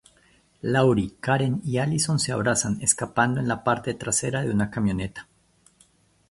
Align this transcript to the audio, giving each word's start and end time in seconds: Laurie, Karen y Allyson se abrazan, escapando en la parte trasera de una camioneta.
Laurie, 0.63 1.13
Karen 1.21 1.61
y 1.63 1.77
Allyson 1.77 2.17
se 2.17 2.31
abrazan, 2.31 2.79
escapando 2.81 3.39
en 3.39 3.47
la 3.47 3.63
parte 3.63 3.93
trasera 3.93 4.41
de 4.41 4.49
una 4.49 4.71
camioneta. 4.71 5.27